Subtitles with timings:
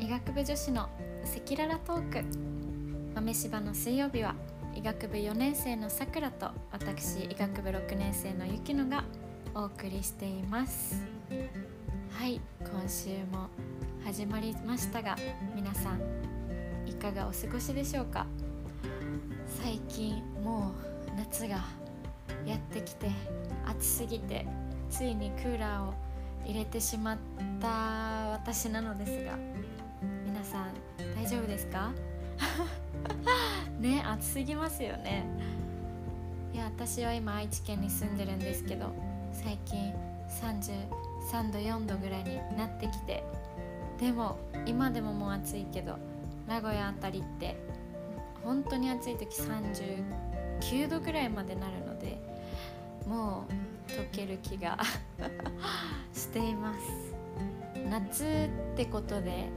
[0.00, 0.82] 医学部女子の
[1.24, 2.24] 赤裸々トーク。
[3.14, 4.34] 豆柴の水曜日は
[4.74, 9.04] 医学部4年生のさくらと私医学部6年生のゆきのが
[9.54, 11.02] お送りしています。
[12.10, 13.48] はい今週も
[14.04, 15.16] 始まりましたが
[15.54, 16.00] 皆さん
[16.86, 18.26] いかがお過ごしでしょうか？
[19.62, 20.72] 最近も
[21.14, 21.64] う夏が
[22.46, 23.10] やってきて
[23.66, 24.46] 暑すぎて
[24.88, 25.94] ついにクーラーを
[26.48, 27.18] 入れてしまっ
[27.60, 27.68] た
[28.32, 29.36] 私なのですが
[30.26, 30.72] 皆さん
[31.14, 31.92] 大丈夫ですか？
[33.78, 35.24] ね暑すぎますよね。
[36.54, 38.86] いや私は今愛知県に住んでるんですけど
[39.32, 39.92] 最近
[40.40, 43.22] 33度4度ぐらいになってきて
[44.00, 45.96] でも今でももう暑いけど
[46.48, 47.56] 名古屋あたりって
[48.42, 49.26] 本当に暑い時
[50.62, 52.18] 39度ぐらいまでなるので
[53.06, 53.52] もう
[53.88, 54.78] 溶ける気が
[56.12, 56.80] しています。
[57.90, 59.48] 夏ってことで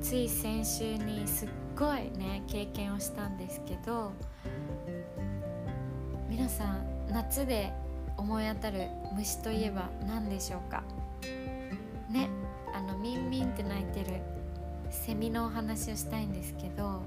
[0.00, 1.48] つい先週にすっ
[1.78, 4.12] ごいね経験をしたんですけど
[6.28, 7.72] 皆さん夏で
[8.16, 10.82] 思い当たる虫といえば何でしょうか？
[12.10, 12.28] ね
[12.74, 14.20] あのミンミンって鳴いてる
[14.90, 17.02] セミのお話をしたいんですけど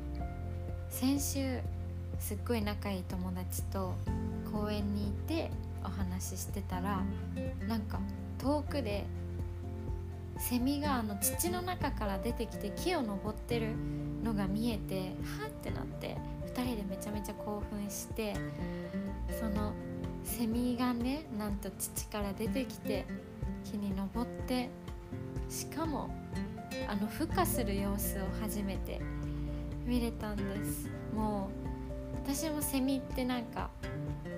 [0.89, 1.59] 先週
[2.19, 3.93] すっごい仲いい友達と
[4.51, 5.51] 公園にいて
[5.83, 7.01] お話ししてたら
[7.67, 7.99] なんか
[8.37, 9.05] 遠くで
[10.37, 13.73] セミがあの土の中から出てきて木を登ってる
[14.23, 18.35] のが見えてはってなって2人でめちゃめちゃ興奮して
[19.39, 19.73] その
[20.23, 23.05] セミがねなんと土から出てきて
[23.65, 24.69] 木に登って
[25.49, 26.09] しかも
[26.87, 29.01] あの孵化する様子を初めて
[29.85, 30.87] 見れたんです。
[31.15, 33.69] もう私もセミってなんか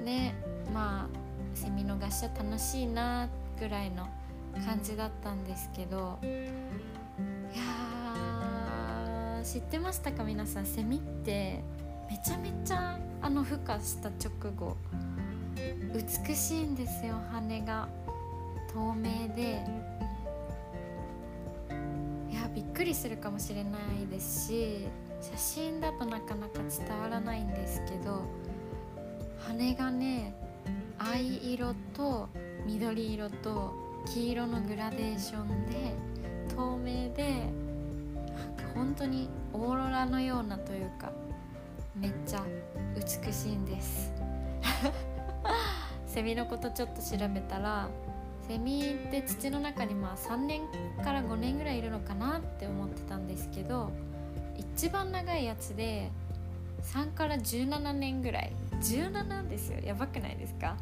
[0.04, 0.34] ね
[0.74, 1.21] まあ
[1.54, 4.08] セミの合唱楽しいなぐらいの
[4.66, 6.26] 感じだったんですけどい
[7.58, 10.66] や知ってましたか皆さん？
[10.66, 11.64] セミって
[12.10, 14.76] めちゃめちゃあの孵化した直後
[15.94, 17.88] 美しいんですよ羽が
[18.74, 19.64] 透明で。
[22.30, 24.88] いやびっくりするかもしれないですし
[25.22, 28.24] 写真だとなかなか伝わらないんですけど
[29.40, 30.34] 羽がね
[31.04, 32.30] 藍色と
[32.66, 33.74] 緑色と
[34.06, 35.96] 黄色のグラデーションで
[36.56, 37.50] 透明で
[38.76, 41.12] 本当にオーロラのようなというか
[41.96, 42.44] めっちゃ
[42.96, 44.14] 美しいんです。
[46.06, 47.90] セミのことちょっと調べたら
[48.48, 50.62] セミって土の中にまあ3年
[51.04, 53.92] から5年ぐらいいるのかなって思ってたんですけど
[54.58, 56.12] 一番長いやつで
[56.84, 58.54] 3から17年ぐらい。
[58.82, 59.80] 17ですよ。
[59.80, 60.76] やばくないですか？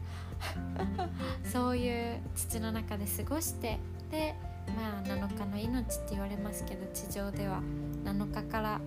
[1.44, 3.78] そういう土の中で過ごして
[4.10, 4.34] で
[4.76, 7.62] まあ7日の命って言われますけど地上では。
[8.06, 8.80] 7日から、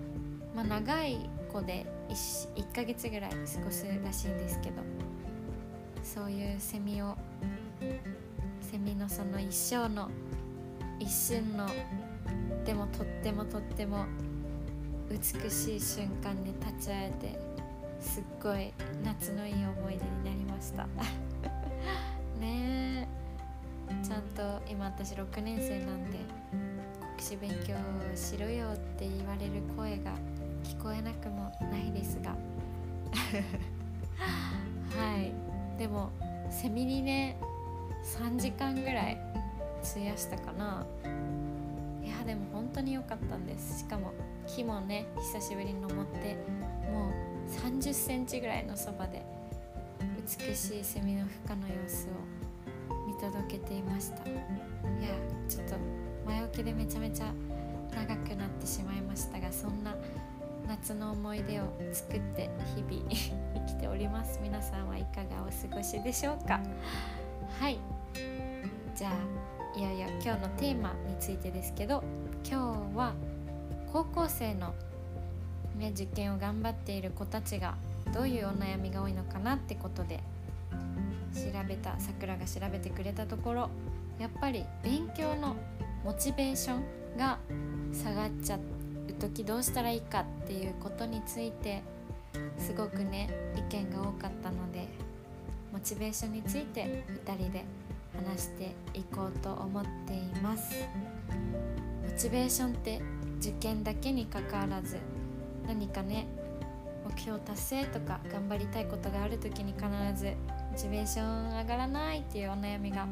[0.56, 4.76] まあ、長い子で 1, 1ヶ月ぐらい過ごすらしいんですけど。
[6.02, 7.16] そういうセミを
[8.60, 10.10] セミのその一生の
[10.98, 11.66] 一瞬の
[12.64, 14.06] でもとってもとっても
[15.12, 17.38] 美しい瞬間に立ち会えて
[18.00, 18.72] すっごい
[19.04, 20.88] 夏のいい思い出になりました。
[22.40, 23.08] ねえ。
[24.02, 26.18] ちゃんと今私6年生なんで
[27.16, 27.76] 国試勉強
[28.16, 30.14] しろよって言われる声が
[30.64, 32.30] 聞こえなくもないですが。
[34.96, 35.34] はい。
[35.78, 36.10] でも
[36.50, 37.36] セミにね
[38.02, 39.18] 3時間ぐらい
[39.84, 40.86] 費やしたかな。
[42.02, 43.80] いやでも本当に良かったんです。
[43.80, 44.14] しかも
[44.46, 46.36] 木もね久しぶりに登って
[46.90, 47.12] もう
[47.50, 49.24] 3 0センチぐらいのそばで
[50.38, 52.10] 美しいセミの孵化の様子を
[53.06, 54.28] 見届けていました。
[54.28, 54.40] いや
[55.48, 55.76] ちょっと
[56.26, 57.32] 前置きでめちゃめちゃ
[57.94, 59.94] 長くなってしまいましたがそんな
[60.68, 64.38] 夏の思い出を作って日々生きております。
[64.42, 66.60] 皆さんはいかがお過ごしでしょうか？
[67.58, 67.78] はい。
[68.94, 72.04] じゃあいよいよ今日のテーマについてですけど
[72.48, 73.14] 今日は
[73.92, 74.74] 高校生の
[75.76, 77.74] ね、受験を頑張っている子たちが
[78.14, 80.20] どういうお悩みが多いのかなってことで
[81.34, 83.70] 調べたさくらが調べてくれたところ
[84.18, 85.56] やっぱり勉強の
[86.04, 87.38] モチベーションが
[87.92, 88.60] 下がっちゃう
[89.14, 91.82] 時どうしたらいいかっていうことについて
[92.58, 94.88] すごくね意見が多かったので
[95.72, 97.64] モチベーションについて2人で
[98.14, 100.86] 話していこうと思っています。
[102.04, 103.00] モチベーションって
[103.42, 104.98] 受験だけにかかわらず
[105.66, 106.28] 何かね
[107.04, 109.84] 目標達成とか頑張りたいことがある時に必
[110.14, 110.26] ず
[110.70, 113.04] モチベーション上がらないっていうお悩みが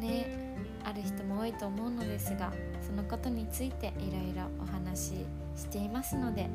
[0.00, 2.52] ねある人も多いと思うのですが
[2.84, 5.12] そのことについていろいろお話し
[5.56, 6.48] していますので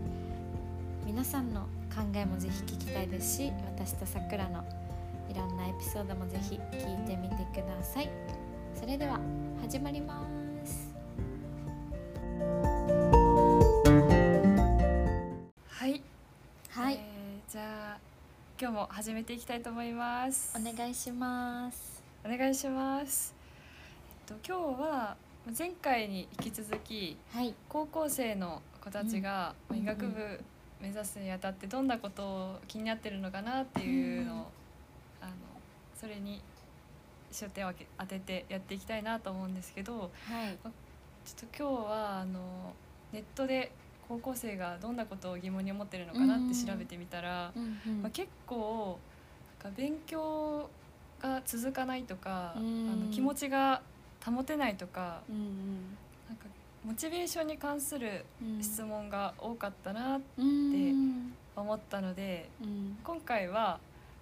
[1.05, 1.61] 皆さんの
[1.95, 4.61] 考えもぜひ聞きたいですし私とさくらの
[5.29, 8.09] いろんなエピソードもぜひ聞いてみてください。
[8.75, 9.19] それでは
[9.61, 10.34] 始まります。
[18.57, 20.57] 今日も始めていきたいと思います。
[20.57, 22.01] お願いします。
[22.23, 23.35] お願いします。
[24.29, 25.17] えっと今日は
[25.57, 27.53] 前回に引き続きはい。
[27.67, 29.79] 高校生の子たちがうん。
[29.79, 30.39] 医学部
[30.79, 34.41] 目指すにあたってどんなことを気になってるのかなっていうのを、うん。
[35.19, 35.33] あの
[35.99, 36.41] それに
[37.33, 40.57] 焦点を当ててやっていきたいなと思うんですけどはい。
[41.25, 42.73] ちょっと今日はあの
[43.11, 43.73] ネットで
[44.07, 47.51] 高校生がどんなことを疑問に思ってるのかなって調べてみたら、
[48.01, 48.99] まあ、結構
[49.63, 50.69] なんか勉強
[51.21, 52.89] が続かないとか、うん。
[52.91, 53.81] あの気持ちが
[54.25, 55.95] 保てないとかうん
[56.27, 56.45] なんか
[56.83, 62.97] モチベーションに関するうん質問が多かったなとうん思ったのでうん。
[63.03, 63.79] 今回は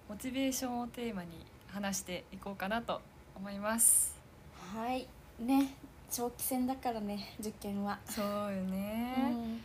[0.08, 1.30] モチベーションをテーマに
[1.68, 3.00] 話していこうかなと
[3.36, 4.18] 思います。
[4.74, 5.06] はい。
[5.40, 5.74] ね
[6.10, 9.60] 長期戦だからね受験は、そうよね、うん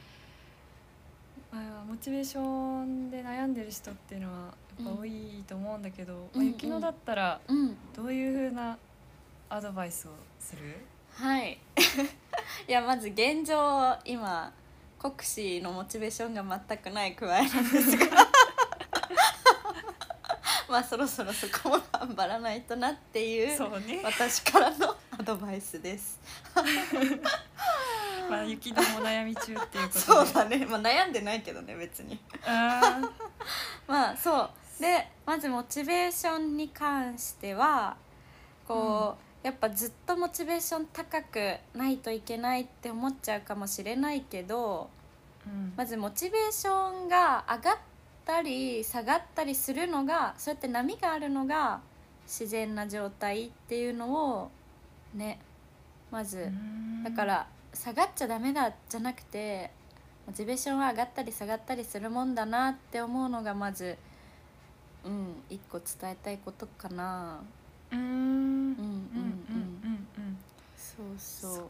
[1.51, 4.53] まあ、モチベーションで悩んでる人っていうのは
[4.83, 7.75] やっぱ多いと思うんだけど、うんまあ、雪乃だったらうん。
[7.95, 8.77] どういう風な
[9.49, 10.77] アドバイスをする？
[11.13, 11.57] はい。
[12.67, 14.51] いやまず現状今
[14.99, 18.05] 国試のモチベーションが全くない加えなんですが。
[20.69, 26.19] まあそろそろそこも頑張らないとなっていうね、私からのアドバイスです
[28.29, 29.99] まあ、雪乃も悩み中っていうことで。
[29.99, 32.19] そうだね、まあ、悩んでないけどね別に。
[32.45, 33.11] あー
[33.87, 34.49] まあそう。
[34.79, 37.97] でまずモチベーションに関しては
[38.65, 44.89] こう、やっぱずっとモチベーション高くないといけないって思っちゃうかもしれないけど
[45.45, 45.73] うん。
[45.75, 47.77] まずモチベーションが上がっ
[48.25, 51.81] たり下がったりするのがそうやって波があるのが
[52.25, 54.51] 自然な状態っていうのを
[55.13, 55.39] ね
[56.11, 57.03] まず、うん。
[57.03, 59.71] だから下がっちゃダメだじゃなくて
[60.27, 63.97] モチベーションは上がったり下がったりするもんだなって思うのがまず
[65.03, 67.39] うん一個伝えたいことかな。
[67.91, 67.99] うん。
[67.99, 70.37] うんうんうんうんうん。
[70.77, 71.69] そうそ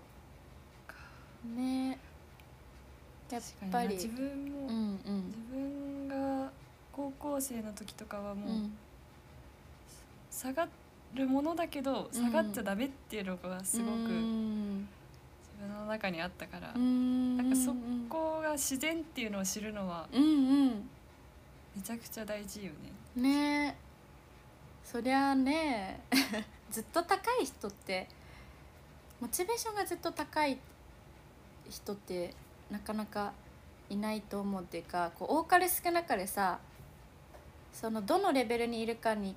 [1.47, 1.59] う。
[1.59, 1.97] ね。
[3.29, 3.41] やっ
[3.71, 3.95] ぱり。
[3.95, 6.51] 自分も、うんうん、自分が
[6.91, 8.77] 高校生の時とかはもう、うん、
[10.31, 10.67] 下が
[11.13, 14.87] るものだけど下がっちゃダメっていうのがすごく、うん。
[15.59, 17.37] 分の中にあったから、うん。
[17.37, 17.73] なんかそ
[18.09, 20.89] こが自然っていうのを知るのはうんうん。
[21.75, 22.71] めちゃくちゃ大事よ
[23.15, 23.21] ね。
[23.21, 23.67] ね。
[23.67, 23.75] え
[24.83, 26.01] そりゃあね。
[26.71, 28.07] ずっと高い人って
[29.19, 30.57] モチベーションがずっと高い
[31.69, 32.33] 人って
[32.71, 33.33] なかなか
[33.89, 36.59] いないと思うっていうかこう多かれ少なかれさ
[37.73, 39.35] そのどのレベルにいるかに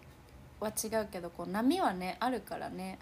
[0.61, 2.99] は違うけどこう波はねあるからね、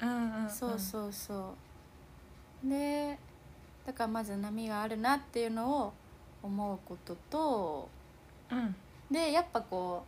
[0.00, 1.67] うんうんうん、そうそうそう
[2.64, 3.18] で
[3.86, 5.92] だからまず波があるなっていうのを
[6.42, 7.88] 思うことと
[8.50, 8.74] うん。
[9.10, 10.04] でやっぱこ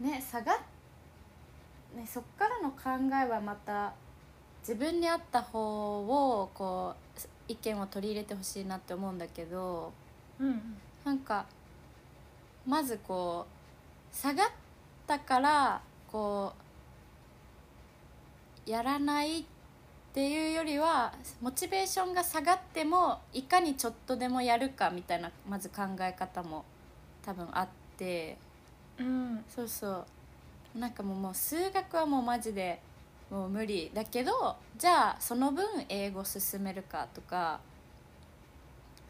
[0.00, 0.58] うね下がっ
[1.94, 3.92] ねそっからの考えはまた
[4.60, 9.92] 自分に合った方をこう意見を取り入れてほしいなって思うんだけど
[10.40, 11.46] うんなんか
[12.66, 13.46] まずこ
[14.12, 14.48] う下がっ
[15.06, 16.52] たからこ
[18.66, 19.44] うやらないっ
[20.14, 26.64] ていうよりはモチベーションが下がってもいかにちょっとでもやるかみたいなまず考え方も
[27.24, 27.68] 多分あっ
[27.98, 28.38] て。
[28.98, 29.44] うん。
[29.48, 30.04] そうそ
[30.76, 30.78] う。
[30.78, 32.80] なんかもうもう数学はもうマジで
[33.28, 33.90] もう無理。
[33.92, 37.58] だけどじゃあその分英語進めるかとか。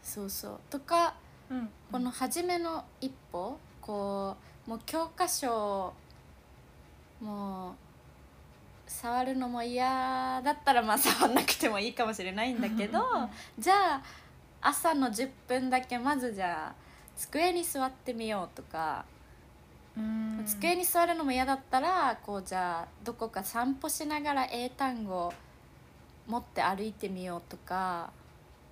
[0.01, 0.59] そうそう。
[0.71, 1.13] とか
[1.51, 1.69] うん。
[1.91, 4.35] この初めの一歩こ
[4.65, 5.93] うもう教科書
[7.21, 7.84] もう
[8.95, 13.01] 触るのも嫌だったらまあ触んなくてもいいかもしれないんだけど
[13.59, 14.01] じゃあ
[14.61, 16.75] 朝の10分だけまずじゃあ
[17.15, 19.05] 机に座ってみようとか、
[19.97, 20.43] うん。
[20.45, 25.33] 机に座るのも嫌だったらこうじゃあどこか散歩しながら英単語を
[26.27, 28.11] 持って歩いてみようとか。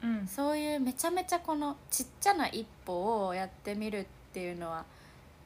[0.01, 0.27] うん。
[0.27, 4.83] そういうめちゃめちゃこのちっちゃな一歩をやってみるっていうのは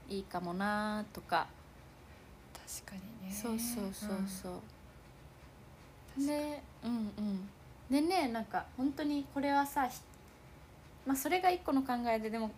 [0.09, 1.47] いいかもなとか、
[2.83, 3.33] 確かにね。
[3.33, 4.53] そうそうそうそう、
[6.17, 6.27] うん。
[6.27, 7.49] でうんうん。
[7.89, 9.99] でねなんか本当にこれはさひ
[11.05, 12.51] まあそれが一個の考えででも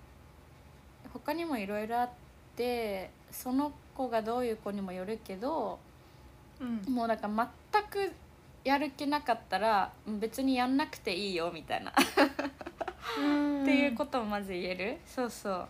[1.14, 2.10] 他にもいろいろあっ
[2.56, 5.80] てその子がどういう子にもよるけど
[6.60, 6.94] うん。
[6.94, 8.12] もうだから全く
[8.64, 11.94] やる気なかったらうん別にやんなくていいよみたいな、っ
[13.66, 14.98] ていうこともまず言える？
[15.06, 15.68] そうそう。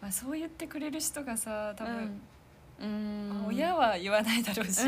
[0.00, 2.00] まあ、そう言ってくれる人がさ多分、うん。
[2.04, 2.08] まあ
[3.48, 4.86] 親は言わないだろうし、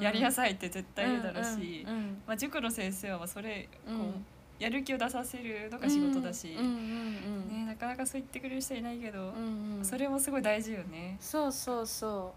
[0.00, 1.86] やりないさいって絶対言うだろうし、
[2.26, 4.26] まあ、塾の先生はそれこう、うん。
[4.58, 9.34] やる気を出させるのが仕事だし、ね、なかなかそう言ってくれる人いないけど、
[9.82, 11.18] それもすごい大事よね。
[11.20, 12.32] そうそうそ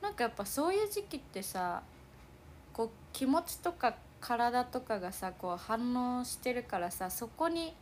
[0.00, 0.04] う。
[0.04, 1.82] なんかやっぱそういう時期ってさ
[2.72, 7.74] こう気持ちとか体とかがさこう反応してるからさそこに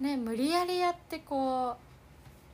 [0.00, 1.91] ね無理やりやってこう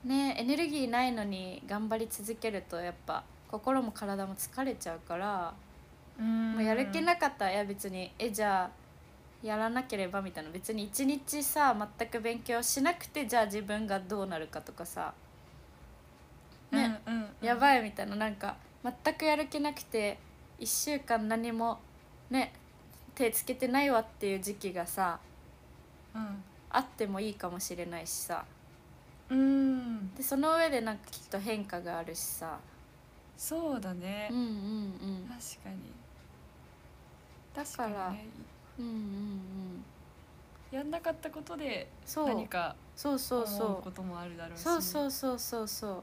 [0.08, 5.54] ねエネルギーないのに頑張り続けるとやっぱ心も体も疲れちゃうから、
[6.18, 6.52] うん。
[6.54, 10.50] もうやる気なかったらいや別にえじゃあやらなければみたいな。
[10.50, 15.14] 別に一日さ全く勉強しなくてじゃあ自分がどうなるかとかさ。
[16.72, 17.46] ね、うんうんうん。
[17.46, 18.16] やばいみたいな。
[18.16, 20.18] なんか全くやる気なくて
[20.58, 21.78] 1週間何も
[22.30, 22.52] ね
[23.14, 25.18] 手つけてないわっていう時期がさ
[26.70, 28.44] あってもいいかもしれないしさ
[29.30, 32.58] うん、うん、でその上でなんかきっと変化があるしさ。
[33.36, 35.28] そうだね、うんうんうん。
[35.28, 35.76] 確かに。
[37.54, 38.26] だからね。
[38.78, 39.84] うんうんうん。
[40.70, 42.28] やんなかったことでそう。
[42.28, 46.02] 何かそうそう思うそこともあるだろうしうそうそうそうそうそ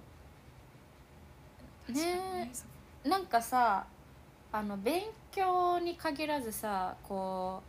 [1.90, 1.92] う。
[1.92, 2.66] ねそ
[3.10, 3.86] なんかさ
[4.52, 7.62] あの勉強に限らずさこ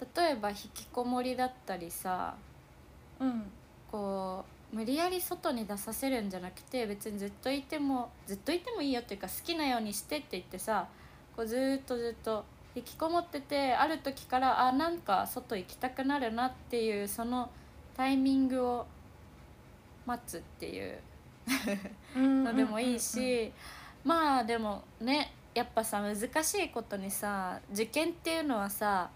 [0.00, 2.34] う例えば引きこもりだったりさ
[3.20, 3.44] うん
[3.92, 10.88] こう無理やり外に出させるんじゃなくて別にずっといてもずっといてもいいよっていうか好きなようにしてって言ってさ
[11.36, 12.44] こうずーっとずっと
[12.74, 17.50] 引きこもっててある時からあなんか外行きたくなるなっていうその
[17.94, 18.86] タイミングを
[20.06, 20.98] 待つっていう
[22.16, 23.52] のでもいいし、
[24.04, 29.10] まあでもねやっぱさ難しいことにさ受験っていうのはさ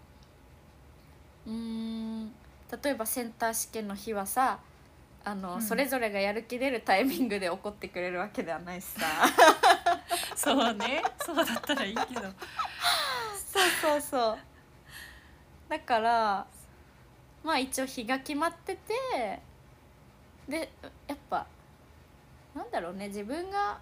[1.47, 2.31] うーん
[2.83, 4.59] 例えばセンター試験の日はさ
[5.27, 5.61] あの、うん。
[5.61, 9.05] それぞれがやる気出るタイミングで怒ってくれるわけではないしさ。
[10.35, 11.03] そうね。
[11.25, 12.21] そうだったらいいけど。
[12.21, 12.31] そう
[13.81, 14.37] そうそう。
[15.67, 16.47] だから
[17.43, 19.41] まあ一応日が決まってて
[20.47, 20.71] で
[21.07, 21.45] やっぱ
[22.55, 23.09] なんだろうね。
[23.09, 23.79] 自分が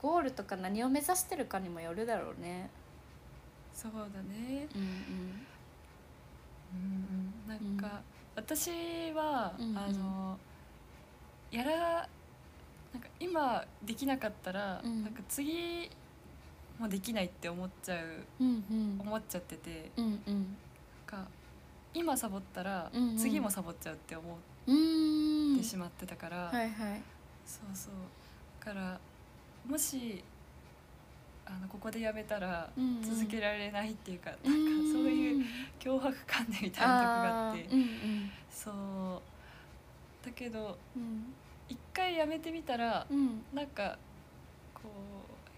[0.00, 2.70] ゴールとか何を目指してるかにもよるだろうね。
[3.74, 4.68] そうだね。
[4.74, 5.46] うんうん
[7.48, 8.02] なんか、
[8.34, 8.70] 私
[9.12, 9.78] は、うんうん。
[9.78, 10.38] あの
[11.50, 12.08] やら
[12.92, 15.04] なんか今できなかったら、うん。
[15.04, 15.90] なんか次
[16.78, 18.06] もできないって思っちゃう
[18.40, 19.00] うんうん。
[19.00, 20.14] 思っちゃっててうんうん。
[20.26, 20.46] なん
[21.06, 21.26] か
[21.94, 23.16] 今サボったら、うんうん。
[23.16, 27.02] 次もサボっちゃうって思ってしまってたから、はいはい。
[27.44, 27.94] そうそう。
[28.64, 28.98] だから
[29.66, 30.24] もし
[31.54, 33.02] あのここでやめたらうんうん。
[33.02, 34.48] 続けられないっていうか、なんか
[34.92, 35.44] そういう
[35.80, 37.64] 脅迫観念みたいなとこがあって。
[37.68, 38.30] ーうんうん。
[38.50, 38.70] そ
[40.22, 40.26] う。
[40.26, 41.32] だけどうん。
[41.68, 43.42] 一回やめてみたらうん。
[43.52, 43.98] なんか
[44.74, 44.88] こう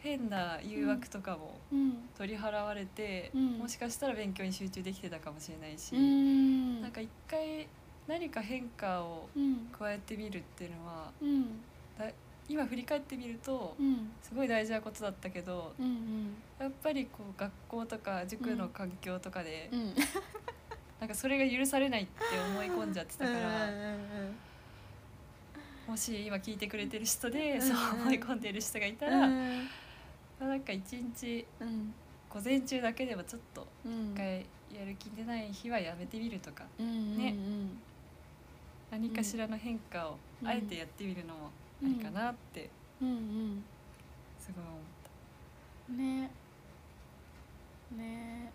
[0.02, 2.08] 変な誘惑とかもうん。
[2.18, 3.58] 取り払われて、うん。
[3.58, 6.80] もしかしたら勉強に集中できてたかもしれないし、うん。
[6.82, 7.66] なんか一回
[8.06, 9.68] 何か変化をうん。
[9.78, 11.60] 加えてみるっていうのはうん
[12.48, 14.10] 今振り返ってみるとうん。
[14.22, 16.34] すごい大事なことだったけどうんうん。
[16.58, 19.94] やっぱりこう学校とか塾の環境とかで、うん。
[21.00, 22.22] なんかそれが許されないって
[22.52, 24.36] 思い込んじゃってたから、うん
[25.86, 29.64] もし今聞いてくれてる人でうんそう思い込んでる人がいたうら、ん。
[30.40, 31.94] まあなんか一日うん。
[32.30, 34.12] 午前中だけでもちょっとうん。
[34.12, 37.78] 一回やる気出ない日はやめてみるとかうんねうん
[38.90, 40.48] 何かしらの変化をうん。
[40.48, 41.50] あえてやってみるのも
[41.84, 43.64] ありかなってうんうん。
[44.38, 44.80] すごい思っ
[45.88, 45.92] た。
[45.92, 46.30] ね。
[47.96, 48.52] ね。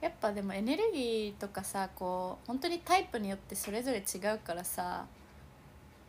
[0.00, 5.06] やっぱでもエネルギーとかさこう本当にタイプによってそれぞれ違うからさ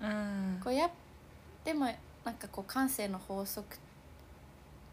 [0.02, 0.60] うん。
[0.64, 0.90] こうや
[1.64, 1.88] でも
[2.24, 3.78] なんかこう感性の法則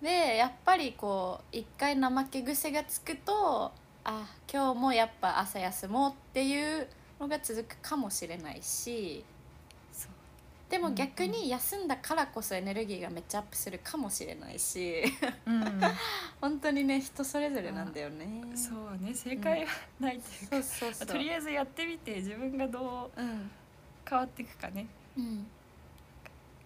[0.01, 3.73] でやっぱりこう一回怠け癖がつくと
[4.05, 6.87] あ今日もやっぱ朝休もうっていう
[7.19, 9.25] のが続くかもしれないし
[10.69, 15.03] でも逆に休んだからこそエネルギーがめっちゃアップするかもしれないし。
[15.47, 15.81] うん、
[16.41, 18.43] 本当にね人それぞれなんだよね。
[18.57, 19.71] そうね正解は
[20.01, 21.07] ないっていうか、そうそうそう。
[21.07, 23.51] とりあえずやってみて自分がどううん。
[24.09, 24.87] 変わっていくかね。
[25.17, 25.47] うん。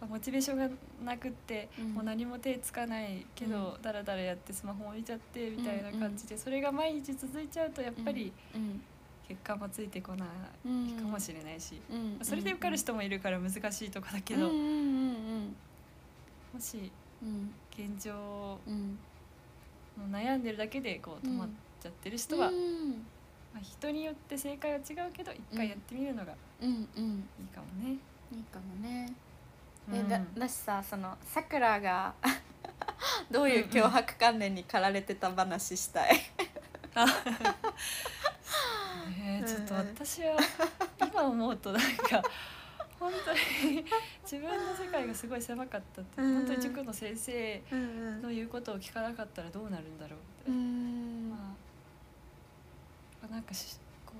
[0.08, 0.70] モチベーションが
[1.04, 1.94] なくって、うん。
[1.94, 8.82] もう何も手つかないけど、だらだらやってスマホも見ちゃってみたいな感じで、それが毎日続いちゃうとやっぱりうん
[9.30, 10.28] 結果もついてこない
[10.66, 15.56] うんかもしれないし、うんそれで受かる人もいるから難しいとこだけど、うんうんうん
[16.52, 16.90] もし
[17.22, 18.98] うん現状うん。
[20.10, 21.48] の悩んでるだけでこう止まっ
[21.80, 22.90] ちゃってる人は、うん。
[23.54, 26.74] まあ、人によって正解は違うけど一回やってみるのがうんうん。
[26.74, 27.96] いいかもね。
[28.32, 29.12] いいかもね。
[29.88, 29.96] うん。
[29.96, 32.14] えだだしさそのさくらが
[33.30, 36.16] どういう脅迫観念に駆られてた話したい、
[39.10, 40.36] ねえちょっと私は
[41.00, 42.22] 今思うとなんか
[43.00, 43.84] 本当に
[44.22, 51.30] 自分の世界がすごい狭かったって、本当に塾の先生うんの言うことを聞かなかったらどうなるんだろうって、うん。
[51.30, 51.56] ま
[53.24, 54.12] あ、なんかしこ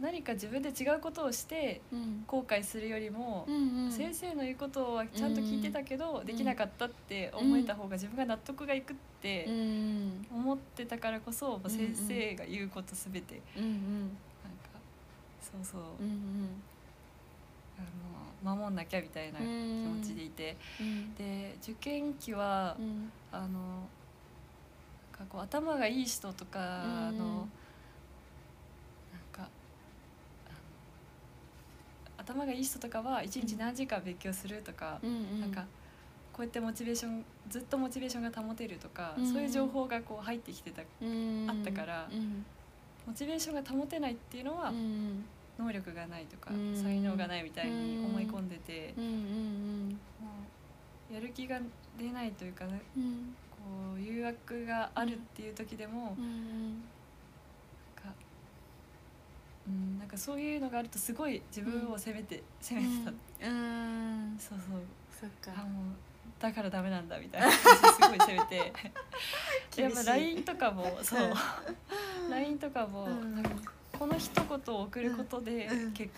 [0.00, 2.24] う何か自分で違うことをしてうん。
[2.26, 13.40] 後悔するよりも、うん先生の言うことはちゃんと聞いてたけど、んできなかったって思えた方が自分が納得がいくってうん思ってたからこそ、先生が言うことすべて
[15.54, 15.80] うんうんなんかそう。
[15.82, 16.62] そう、うん。
[17.78, 17.82] あ
[18.50, 23.10] の守んなきゃみたいな気持ちでいて、うんで受験期は、うん。
[23.32, 23.48] あの
[25.18, 27.46] なんかこう頭がいい人とか、あのなん
[29.32, 29.48] かあの
[32.18, 35.40] 頭がいい人とかは一日何時間勉強するとか、うんうん。
[35.40, 35.62] なんか
[36.32, 42.44] こうやってモチベーションずっとモチベーションが保てるとか、うんそういう情報がこう入ってきてたうんあったからうん。
[43.06, 45.24] モチベーションが保てないっていうのは、うん
[45.58, 46.82] 能力がないとか、うん。
[46.82, 49.04] 才能がないみたいに思い込んでて、うん。
[49.04, 50.00] うん
[51.12, 51.60] やる気が
[51.96, 53.34] 出ないというか、ね、うん。
[53.50, 56.82] こう誘惑があるっていう時でも、うん
[57.94, 58.12] か
[59.66, 64.36] うん、なんかそういうのがあるとすごい自分を責めて、責めてた、うん。
[64.38, 64.80] そうそう。
[65.20, 65.60] そっか。
[65.62, 65.84] あもう
[66.38, 68.72] だからダメなんだみたいな すごい責めて。
[69.76, 71.32] でやっぱ LINE とかもそう。
[72.30, 73.34] LINE とかも、うん。
[73.36, 76.10] なんかこの一言を送ることで、うんけこ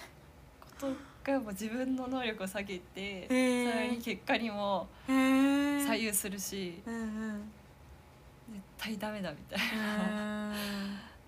[0.80, 0.88] と
[1.24, 3.26] がもう自分の能力を下げて、
[3.70, 7.52] さらに結果にも左右するし、うんうん。
[8.52, 10.54] 絶対ダメだみたいな、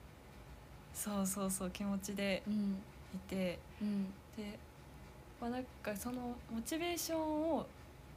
[0.95, 2.83] そうそうそう気持ちでうん。
[3.15, 3.59] いて。
[3.81, 4.07] うん。
[4.37, 4.59] で、
[5.41, 7.67] まあ、なんかそのモチベーションを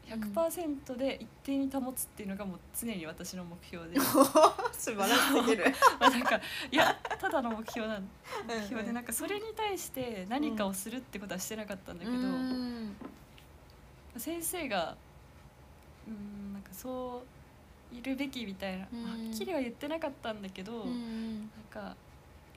[0.08, 4.00] 100%で一定に保つっていうのがもう常に私の目標で、
[4.74, 5.66] 素晴らしすぎる。
[6.00, 6.40] まあなんか
[6.72, 8.08] いやただの目標なん
[8.48, 12.96] 目標でなんかそれに対して何かをするってことはしてなかったんだけど、うん
[14.18, 14.96] 先生が
[16.08, 17.24] うんなんかそ
[17.92, 19.04] ういるべきみたいな、うん。
[19.28, 21.42] はっきりは言ってなかったんだけど、うなん。
[21.44, 21.96] んか、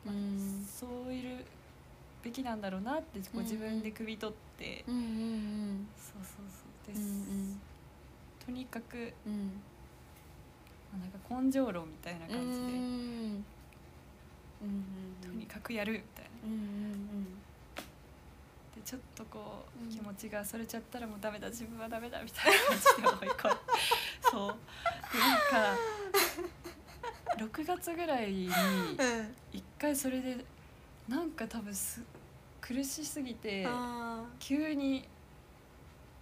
[0.04, 0.66] まあうん。
[0.66, 1.44] そういる
[2.22, 6.44] べきなんだろうなってこううん自分で汲み取って、うんうんそうそう
[6.86, 7.60] そううです、ん。
[8.46, 9.60] とにかく、うん。
[10.92, 13.44] まあなんか根性論みたいな感じで、うん。
[14.62, 14.84] うん
[15.22, 16.30] とにかくやるみたいな。
[16.44, 17.24] うんうん
[18.74, 19.90] でちょっとこう、うん。
[19.90, 23.60] 気持ちがそれちゃったらもうダメだ自分はダメだみたいな感じで思い込んで
[24.30, 24.56] そう。
[25.12, 25.78] でなんか
[27.38, 28.52] 6月ぐらいにうん。
[29.52, 30.44] 一回それで
[31.08, 32.02] なんか多分す
[32.60, 35.06] 苦しすぎてあ急に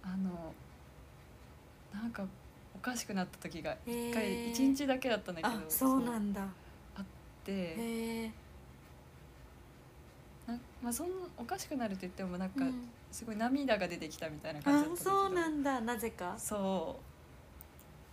[0.05, 0.53] あの
[1.93, 2.25] なんか
[2.75, 4.11] おかしくなった時がー。
[4.11, 6.47] 一回一日だけだったんだけどあそうなんだ。
[7.45, 8.31] でへえ
[10.47, 12.89] なまあそんなおかしくなるって言ってもなんかうん。
[13.11, 15.11] すごい涙が出てきたみたいな感じだったんだけど。
[15.11, 15.81] あそうなんだ。
[15.81, 16.35] なぜか。
[16.37, 16.99] そ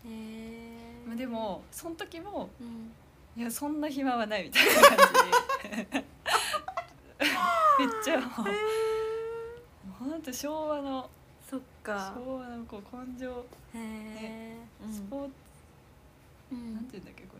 [0.04, 0.08] う。
[0.08, 2.92] へえまあでもその時もうん。
[3.34, 4.98] いやそんな暇はないみたいな感
[5.78, 6.04] じで。
[7.78, 11.08] めっちゃもうもうほんと昭和の
[11.82, 12.12] か。
[12.16, 13.30] 昭和のこう根性
[13.74, 14.56] へえ
[14.92, 15.32] スポーツ、
[16.52, 16.74] うん。
[16.74, 17.36] なんて言うんだっけこ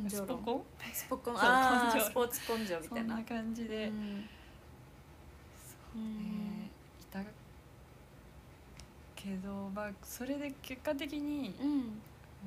[0.00, 0.62] 根性スポコン？
[0.92, 1.34] スポコン？
[1.38, 3.14] そうあ根性ースポーツ根性みたいな。
[3.14, 4.28] そんな感じで、うん。
[5.54, 6.70] そうね。
[7.00, 7.20] いた
[9.16, 12.00] けどまあそれで結果的にうん。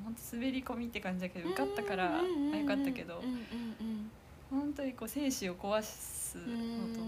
[0.04, 4.10] 本当滑り込みって感じだけど受かったからあよかったけどうんうん
[4.48, 6.54] 本当にこう生死を壊すのうんう。
[6.54, 6.94] ん。
[6.94, 7.00] と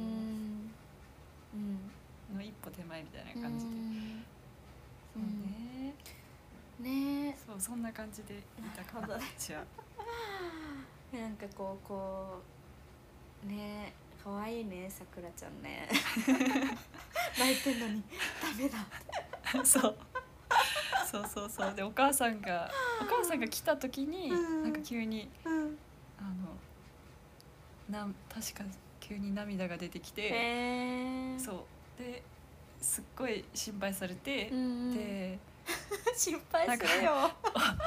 [1.55, 1.91] うん
[2.35, 4.25] の一歩手前みたいな感じで、うん。
[5.15, 5.23] そう
[6.83, 7.39] ね、ね。
[7.47, 8.43] そうそんな感じでい
[8.77, 9.65] たかな私は。
[11.13, 12.43] え なんかこうこ
[13.45, 15.89] うね可愛いねさくらちゃんね。
[17.39, 18.03] 泣いてんのに
[18.43, 18.87] ダメだ
[19.65, 19.99] そう。
[21.11, 21.75] そうそうそう。
[21.75, 24.63] でお母さんがお母さんが来た時に、うん。
[24.65, 25.79] なんか急にうん。
[26.19, 26.57] あの
[27.89, 28.65] なん確か
[29.01, 31.65] 急に涙が出てきて、そう
[32.01, 32.23] で
[32.81, 34.95] すっごい心配されて、うんうん。
[34.95, 35.39] で
[36.17, 37.31] 心配するよ。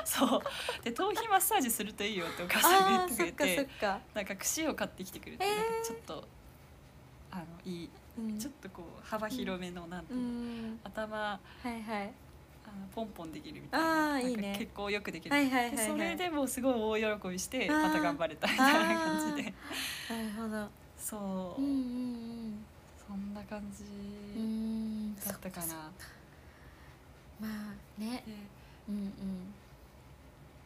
[0.06, 0.42] そう
[0.84, 3.70] で頭皮マッサージするといいよってお母さんが言ってくれて
[4.14, 5.84] なんか櫛を買ってきてくれて、へー。
[5.84, 6.28] ちょっと
[7.32, 8.40] あのいいうん。
[8.40, 10.80] ちょっとこう幅広めのなんていううの、ん。
[10.84, 12.14] 頭はいはい。
[12.66, 14.56] あのポンポンできるみたいなないいね。
[14.58, 15.78] 結構よくできる、はいはいはいはい。
[15.78, 19.54] でそれでもうすごい大喜びしてまた頑張れたみたいな感じで。
[20.10, 20.70] なるほど。
[20.98, 22.66] そう、うんうん
[23.08, 23.84] そんな感じ
[24.38, 24.46] うんう
[25.12, 25.74] んだったかな。
[27.40, 28.24] まあね。
[28.26, 28.34] で
[28.90, 29.12] うん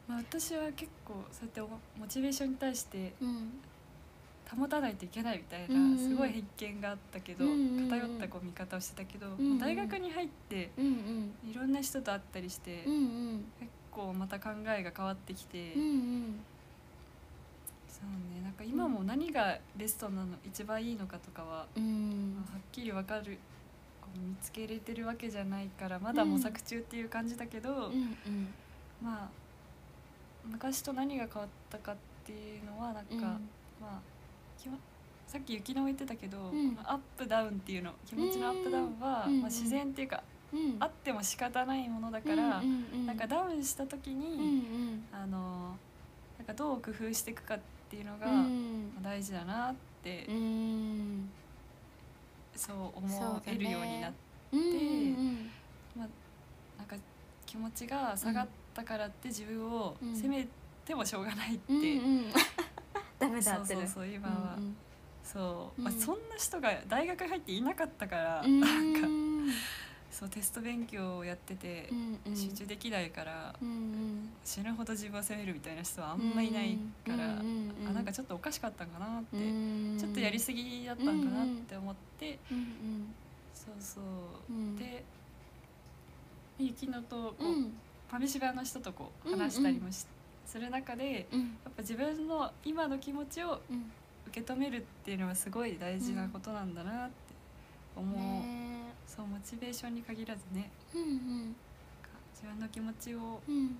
[0.08, 3.28] まあ、私は結構そうやってモチベーションに対してうん。
[3.30, 3.52] うん
[4.56, 7.90] 保たないといけないみたいうんうんなすごい偏見があったけど、うんうんうん。
[7.90, 9.60] 偏ったこう見方をしてたけど、んうん。
[9.60, 11.52] 大学に入ってうんうん。
[11.52, 13.46] いろんな人と会ったりして、うんうん。
[13.60, 16.40] 結構また考えが変わってきて、うんうん
[18.00, 18.42] そうね。
[18.44, 22.36] なんか今も何がベストなの一番いいのかとかは、うん。
[22.36, 23.40] まあはっきり分かる
[24.02, 27.78] こう見つけれてるわけじゃないからまだ模索中っていう感じだけど、うん。
[27.82, 28.48] うん
[29.04, 29.30] まあ
[30.50, 33.22] 昔と何が変わったかっていうのはなんか、うん。
[33.22, 33.40] ま
[33.84, 34.00] あ
[35.28, 36.76] さっき雪乃も言ってたけど、ん。
[36.76, 39.42] このアップダウンっていうの気持ちのアップダウンは、うん。
[39.42, 40.78] まあ、自然っていうか、うん。
[40.80, 45.06] あっても仕方ないものだから、うんうんなんかダウンした時に、うんうん。
[45.12, 45.76] あの
[46.38, 48.28] なんかどう工夫していくかっていうのが、
[49.02, 51.30] 大事だなって、うん。
[52.56, 54.18] そう思えるようになって、
[54.52, 55.52] うんうん
[56.78, 56.96] なんか
[57.46, 60.48] 気持ちが下がったからって自分をうん責め
[60.86, 61.74] てもしょうがないって、
[63.20, 64.56] ダメだそうってるそうそう今は。
[64.58, 64.76] うん
[65.24, 65.84] そう、うん。
[65.84, 68.60] まあ、そんな人が大学入っていなかったから、うん。
[68.62, 69.50] なんかうん
[70.18, 72.36] そうテスト勉強をやっててうんうん。
[72.36, 74.30] 集中できないから、うんうん。
[74.44, 76.76] 死ぬほど自分を責めるみたいな人はあんまいない
[77.06, 83.14] から、うんうんうんあなんかちょっとおかしかったんかなって、うんちょっとやりすぎだったんかなって思って、うん
[83.54, 84.04] そうそう、
[84.50, 85.04] うんで
[86.58, 87.54] 雪乃とこう、うん。
[87.54, 87.74] うん
[88.10, 89.40] ファミシバの人とこううんうん。
[89.42, 90.06] 話したりもし、
[90.46, 91.40] する中でうん。
[91.42, 93.92] やっぱ自分の今の気持ちをうん。
[94.30, 97.14] 受け止めるっていうのはすごい大事なことなんだなって
[97.96, 98.18] 思う。
[98.18, 98.77] ね
[99.08, 100.70] そうモチベーションに限らずね。
[100.94, 101.56] うんうん。
[102.34, 103.78] 自分の気持ちをうん。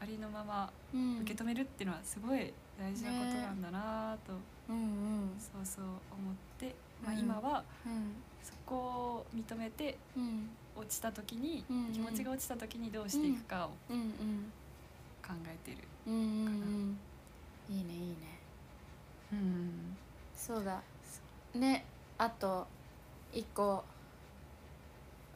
[0.00, 1.20] ありのままうん。
[1.20, 4.32] 受け止めるっていうのはすごい大事なことなんだなと、
[4.68, 5.30] うんうん。
[5.38, 5.98] そうそう思っ
[6.58, 7.18] て、まあ、うん。
[7.20, 8.14] 今はうん。
[8.42, 10.48] そこを認めてうん。
[10.74, 11.92] 落ちた時に、うんうん。
[11.92, 15.78] 気持ちが落ちた時にどうしていくかを考えてる。
[16.06, 16.98] うんうんうん。
[17.68, 18.16] いいねいいね。
[19.32, 19.96] うん。
[20.36, 20.82] そうだ。
[21.54, 21.84] ね
[22.18, 22.66] あと
[23.32, 23.84] 一個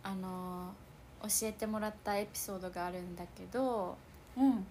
[0.02, 0.90] あのー
[1.22, 3.96] 教えてもらったエピソードがあるんだけど
[4.36, 4.66] うん。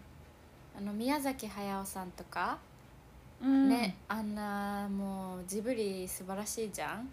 [0.76, 2.58] あの宮崎駿さんとか、
[3.42, 3.70] うん。
[3.70, 7.10] ねあんなもうジブリ素晴らしいじゃん。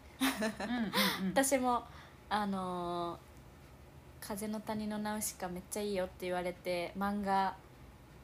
[1.35, 1.85] 私も
[2.31, 3.26] あのー
[4.26, 7.55] 風の谷のナウシカ」めっちゃいいよって言われて漫画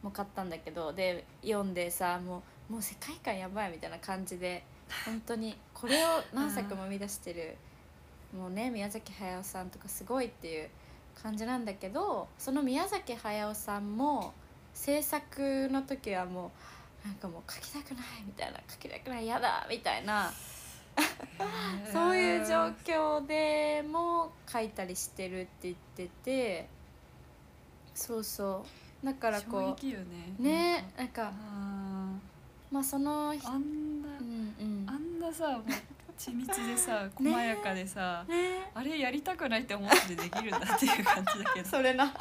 [0.02, 4.64] も買ったんだけどで読んでさもうもう世界観やばいみたいな感じで
[5.04, 7.56] 本当にこれを何作も生み出してる
[8.36, 10.70] もうね宮崎駿さんとかすごいっていう
[11.22, 14.32] 感じなんだけどその宮崎駿さんも
[14.74, 16.52] 制作の時はも
[17.04, 20.32] うなんかもう書きたくないみたいな書きたくない嫌だみたいな
[21.92, 26.68] そういう状況でも書いたりしてるって言ってて
[27.94, 28.64] そうそ
[29.02, 29.06] う。
[29.06, 30.34] だから衝こ撃よね。
[30.38, 31.32] うねなんか。
[31.34, 32.12] あ
[32.70, 34.86] まあそのーあんなうんうん。
[34.88, 35.60] あんなさ
[36.18, 38.70] 緻密でさ細やかでさ、ね。
[38.74, 41.68] あれやりたくないって思ってできるんだっていう感じだけど。
[41.70, 42.12] それな。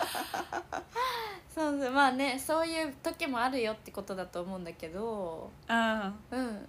[1.54, 5.50] そうそうまあねそういう時もあるよってことだと思うんだけど。
[5.68, 6.68] あうん。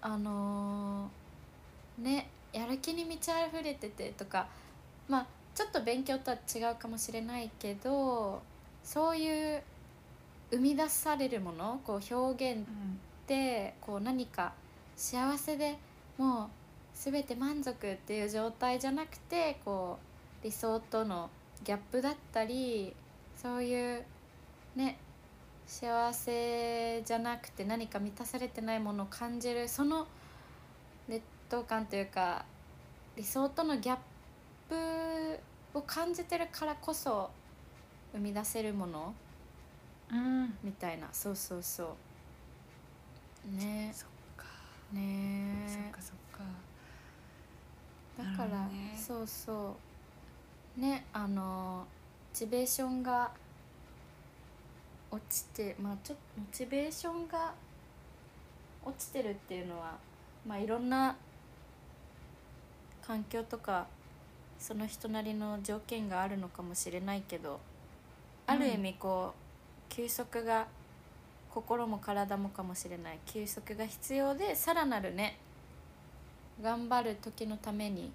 [0.00, 1.26] あのー
[1.98, 4.46] ねやる気に満ち溢れててとか
[5.08, 8.42] まあちょっと勉強とは違うかもしれないけど
[8.84, 9.62] そういう
[10.50, 12.64] 生み出されるものこう表現っ
[13.26, 14.52] てこう何か
[14.96, 15.76] 幸せで
[16.18, 16.48] もう
[16.94, 19.98] 全て満足っていう状態じゃなくてこ
[20.42, 21.30] う理想との
[21.64, 22.94] ギャップだったり
[23.36, 24.04] そういう
[24.74, 24.98] ね
[25.66, 30.06] 幸せじゃなくて何か満たされてないものを感じるその
[31.08, 32.44] 劣等感というか
[33.16, 33.96] 理想とのギャッ
[34.68, 37.30] プを感じてるからこそ
[38.12, 39.14] 生み出せるもの
[40.12, 40.54] うん。
[40.62, 41.08] みたいな。
[41.12, 41.96] そうそうそ
[43.52, 43.56] う。
[43.56, 43.92] ね。
[43.94, 44.06] そ
[44.92, 46.44] ねそっかそっか。
[48.18, 48.96] だから、ね。
[48.96, 49.76] そうそ
[50.78, 50.80] う。
[50.80, 51.86] ねあのモ
[52.32, 53.30] チベーションが
[55.10, 57.54] 落ちてまあちょっとモチベーションが
[58.84, 59.94] 落ちてるっていうのは
[60.46, 61.16] まあいろんな
[63.06, 63.86] 環境とか
[64.58, 67.60] その人なりの条件があるのかもしれないけど、
[68.46, 70.66] ある意味こう休息が
[71.56, 73.18] 心も体もかもしれない。
[73.24, 75.38] 休息が必要でさらなるね
[76.62, 78.12] 頑張る時のために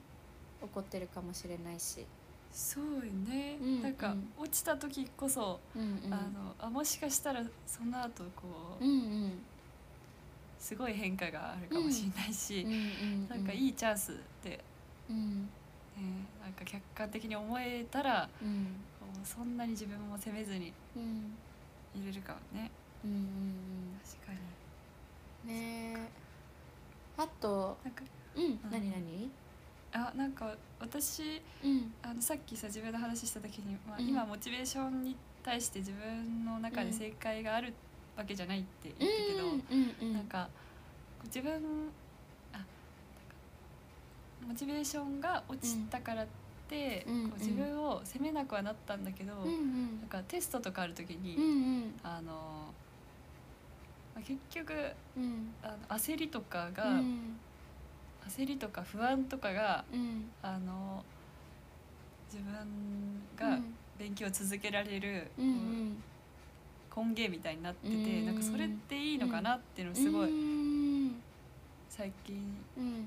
[0.61, 2.05] 起こってるかもしれないし。
[2.51, 4.31] そうよね、うんなんかうん。
[4.37, 6.13] 落ちた時こそ、うんうん。
[6.13, 8.93] あのあもしかしたらその後こう、うんう
[9.27, 9.31] ん。
[10.59, 14.63] すごい変化があるかもしれないし、うんうんなんかいいチャンスで、
[15.09, 15.41] うん。
[15.41, 15.47] ね、
[16.43, 18.67] なんか客観的に思えたらうん。
[19.23, 21.33] そんなに自分も責めずにうん。
[21.99, 22.69] いれるかもね
[23.05, 24.37] うんうん確かに。
[25.45, 26.09] うんねえ。
[27.17, 28.03] あとなんか
[28.35, 29.29] うん何何？
[29.93, 31.93] あなんか私うん。
[32.01, 34.07] あのさっきさ自分の話した時に、まあ、うん。
[34.07, 37.73] 今モチベーションに対して自分の中で正解がある
[38.15, 39.63] わけじゃないって言ったけど、うん
[40.01, 40.49] うんなんか
[41.25, 41.53] 自分
[42.53, 42.59] あ
[44.47, 46.27] モチベーションが落ちたからっ
[46.69, 49.99] て、うんこう自分を責めなくはなったんだけど、うんうん。
[49.99, 51.47] なんかテストとかある時に、うんう
[51.87, 51.93] ん。
[52.03, 52.80] あのまあ
[54.27, 54.73] 結局
[55.17, 55.53] うん。
[55.63, 57.39] あの焦りとかが、うん。
[58.27, 60.29] 焦りとか不安とかがうん。
[60.41, 61.03] あの
[62.31, 63.75] 自分がうん。
[63.99, 66.03] 勉強を続けられる、うんうん。
[66.95, 68.25] 根源みたいになってて、うん。
[68.25, 71.21] なんかそれっていいのかなっていうのをすごいうん。
[71.89, 72.35] 最近
[72.77, 73.05] うん。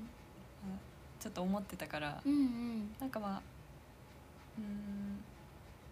[1.19, 2.95] ちょっと思ってたから、うんうん。
[2.99, 3.41] なんかまあ
[4.57, 5.23] うん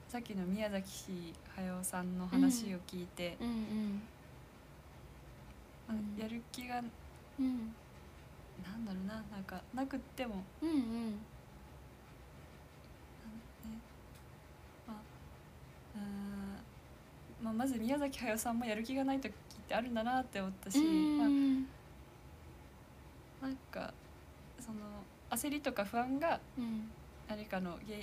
[0.08, 4.02] さっきの宮崎駿さんの話を聞いて、うんうん
[6.18, 6.82] やる気が
[7.40, 7.74] うん。
[8.64, 11.12] なんだろうななんかなくっても、うんうん。
[11.12, 11.18] ね。
[14.88, 14.98] まあ
[15.96, 17.46] うん。
[17.46, 19.34] まあ、まず宮崎駿さんもやる気がない時っ
[19.68, 21.28] てあるんだなって思ったし、まあ、
[23.48, 23.94] なんか
[24.60, 24.80] その
[25.32, 26.90] 焦りとか不安がうん。
[27.28, 27.98] 何かの原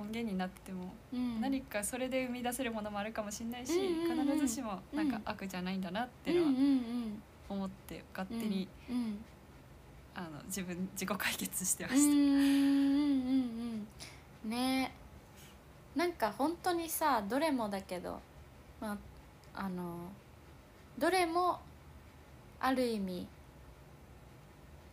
[0.00, 1.40] 根源になっても、うん。
[1.40, 9.24] 何かそれで生み出せるものもあるかもしれないし、うんうんうん必ずしもなんかうん悪じゃないんだなってうんいうのはうん思って勝手に、うん
[10.14, 12.12] あの自分自己解決してまうんうんした。
[12.12, 13.86] うんうん
[14.44, 14.50] うん。
[14.50, 14.92] ね。
[15.96, 18.20] なんか本当にさどれもだけど
[18.80, 18.92] ま
[19.54, 19.96] ああの
[20.98, 21.60] どれも
[22.60, 23.26] ある意味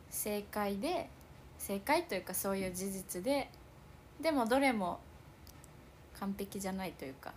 [0.09, 1.09] 正解で
[1.57, 3.49] 正解というかそういう事実で
[4.21, 4.99] でもどれも
[6.19, 7.35] 完璧じゃないというか、ね。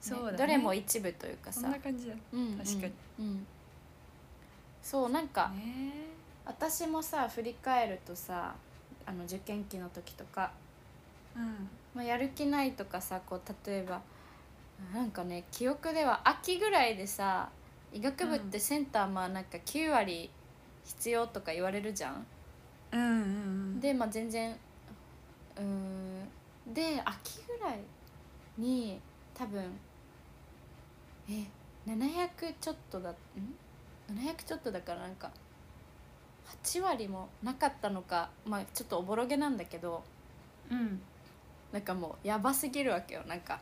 [0.00, 0.38] そうだね。
[0.38, 2.14] どれも一部というかそさんな感じだ。
[2.14, 2.20] ね。
[2.32, 3.46] うん確かに、うんうん
[4.82, 5.92] そうなんか、ね
[6.44, 8.54] 私もさ振り返るとさ
[9.04, 10.50] あの受験期の時とか、
[11.36, 11.68] うん。
[11.94, 14.00] まあ、やる気ないとかさこう例えば
[14.94, 17.50] なんかね記憶では秋ぐらいでさ
[17.92, 20.30] 医学部ってセンターまあなんか9割
[20.84, 22.26] 必要とか言われるじゃん。
[22.92, 23.16] うんうんう
[23.76, 23.80] ん。
[23.80, 24.52] でまあ全然
[25.56, 26.28] うーん。
[26.72, 27.80] で秋ぐらい
[28.56, 28.98] に
[29.34, 29.62] 多分
[31.28, 31.44] え
[31.86, 33.14] 700ちょっとだん？
[34.10, 35.30] 700ちょっとだからなんか
[36.64, 40.02] 8割もなかったのかまあちょっとおぼろげなんだけど
[40.70, 41.00] うん。
[41.72, 43.60] なんかもうやばすぎるわけよなんか。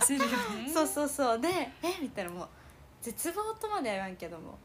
[0.00, 0.30] 焦るよ
[0.64, 0.68] ね。
[0.72, 1.40] そうそうそう。
[1.40, 1.48] で
[1.82, 2.00] え？
[2.00, 2.48] みたいなもう
[3.02, 4.58] 絶望とまでは言わんけども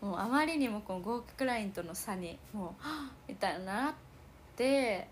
[0.00, 2.76] もうあまりにもこう合格ラインとの差にも
[3.26, 3.94] うみたいになっ
[4.54, 5.08] て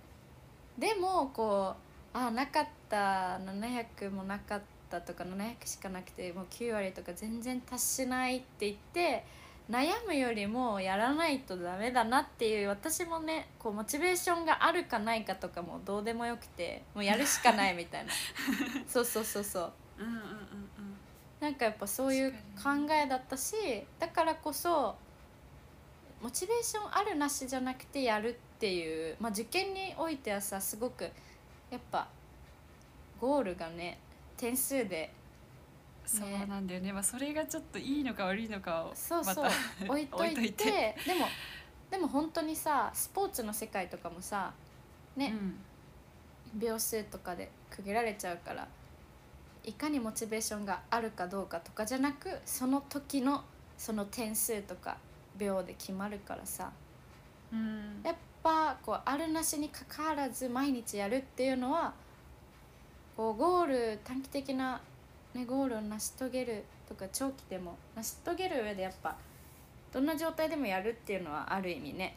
[0.76, 1.74] でもこ
[2.14, 4.64] うあなかった700もなかった
[5.00, 9.24] とか700しかなくてもう9割とか全然達しないって言って
[9.70, 18.12] 悩むよりもやらないとダメだなっていう私もねこうモチベーションがあるかないかとかもどうでもよくてもうやるしかないみたいな。
[18.86, 19.72] そうそうそうそう。
[19.98, 20.32] うんうんうんうん。
[21.40, 23.54] なんかやっぱそういう考えだったし
[23.98, 24.94] だからこそ
[26.22, 31.02] モチベーションあるなしじゃなくてやるっていう、まあ、受験においてはさすごく
[31.68, 32.06] やっぱ
[33.20, 33.98] ゴールがね
[34.42, 35.12] 点数で。
[36.04, 36.92] そうなんだよね。
[36.92, 39.46] まあそれがちょっといいのか悪いのかをそうそう。
[39.88, 40.32] 置いといて。
[40.32, 40.96] 置いといて。
[41.06, 41.26] でも
[41.92, 44.52] でも本当にさスポーツの世界とかもさ
[45.14, 45.32] ね、
[46.54, 48.66] 秒数とかで区切られちゃうから
[49.62, 53.44] いかにモチベーションがあるかどうかとかじゃなくその時の
[53.78, 54.96] その点数とか
[55.38, 56.72] 秒で決まるからさ。
[57.52, 58.02] うんうん。
[58.02, 61.92] やっぱこうあるなしにかかわらず毎日やるっていうのは
[63.16, 64.80] こうゴール短期的な、
[65.34, 69.16] ね、ゴールを成し遂げるとか長期でも成し遂げる上でやっぱ
[69.92, 72.16] どんな状態でもやるっていうのはある意味ね。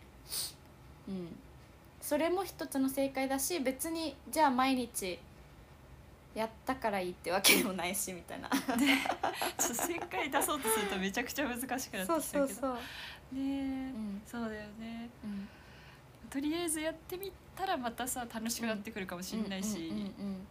[1.07, 1.35] うん。
[2.01, 5.19] それも一つの正解だし別にじゃあ毎日
[6.33, 8.49] やったからいいってわけでもないしみたいな。
[8.49, 12.79] ちょっと正解出そうとするとめちゃくちゃ難しくなってきちゃそううけどそうそう、ね
[13.35, 14.21] え、うん。
[14.25, 15.09] そうだよね。
[15.23, 15.47] うん、
[16.29, 20.47] とりあえずやってみたらまたさ楽しくなってくるかもしれないし、うんうん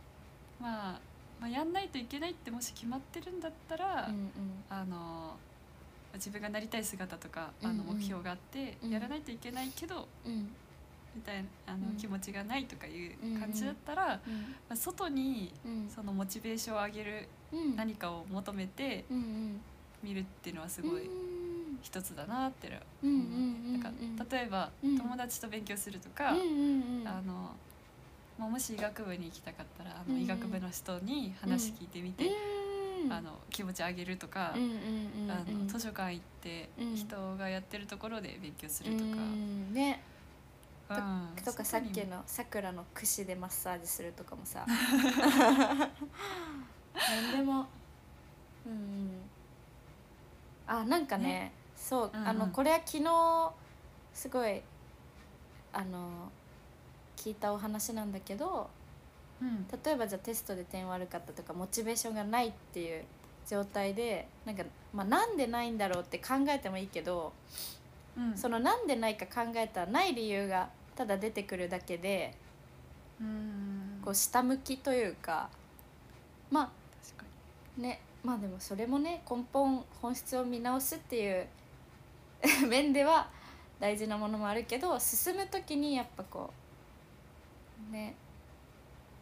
[0.61, 1.01] まあ、
[1.40, 4.31] まあやんないといけないってもし決まってるんだったら、うんうん。
[4.71, 5.37] あの
[6.14, 7.79] 自分がなりたい姿とかあうんうん。
[7.79, 8.90] の目標があって、うん。
[8.90, 10.49] やらないといけないけどうん。
[11.14, 11.37] みたい
[11.67, 11.97] なあの、うん。
[11.97, 15.90] 気持ちがないとかいう感じだったら、うんまあ、外にうん。
[15.95, 17.77] そのモチベーションを上げるうん。
[17.77, 19.61] 何かを求めてうんうん。
[20.03, 21.79] 見るっていうのはすごいうん。
[21.83, 22.69] 一つだなって
[23.03, 23.73] うんうん思う。
[23.73, 24.97] なんか例えば、うん。
[24.99, 27.09] 友達と勉強するとか、うんうんうん。
[27.09, 27.51] あの
[28.38, 33.12] まあ、もし医学部に行きたかったらあの医学部の人に話聞いてみて、うん。
[33.12, 39.75] あの気持ち上げるとか、うんあうんの図書館行ってうん人がやってるところで勉強するとか、うん。
[39.75, 40.03] ね。
[40.88, 44.64] うんとかさっきのさくらの櫛でマッサージするとかもさ。
[46.94, 47.66] 何でも。
[48.66, 49.11] うん
[50.66, 51.53] あなんかねね。
[51.77, 53.53] そう、あのこれは昨日
[54.14, 54.62] すごい
[55.73, 56.31] あの
[57.25, 58.69] 聞いたお話なんだけど
[59.41, 59.67] うん。
[59.85, 63.03] 例えばじゃあテストで点悪かったとかモチベーションがないっていう
[63.49, 67.33] 状態でなんか、まあ、なんでないんだろうって考えてもいいけど
[68.19, 68.37] うん。
[68.37, 72.35] そのなんでないか考えたらない理由がただ出てくるだけで
[73.19, 74.01] うん。
[74.05, 75.49] こう下向きというか
[76.51, 76.71] ま
[77.03, 77.25] 確か
[77.79, 81.47] あねまあでもそれもね根本本質を見直すっていう
[82.69, 83.31] 面では
[83.81, 86.63] 大事なものもあるけど進む時にやっぱこう
[87.90, 88.14] ね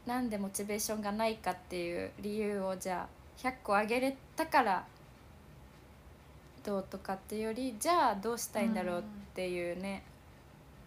[0.06, 4.84] なんでモチベーションがないかっていう理由をじゃあ100個あげれたから
[6.64, 9.02] どうとかっていうよりじゃあどうしたいんだろうっ
[9.34, 10.02] ていうね、